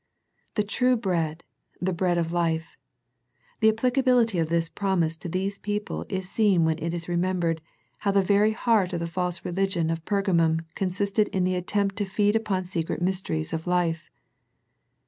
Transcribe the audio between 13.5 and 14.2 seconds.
of life.